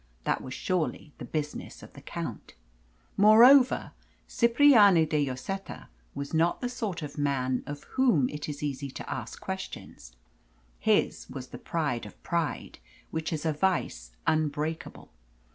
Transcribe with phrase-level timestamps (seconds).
[0.23, 2.55] That was surely the business of the count.
[3.17, 3.91] Moreover,
[4.27, 9.07] Cipriani de Lloseta was not the sort of man of whom it is easy to
[9.07, 10.13] ask questions.
[10.79, 12.79] His was the pride of pride,
[13.11, 15.13] which is a vice unbreakable.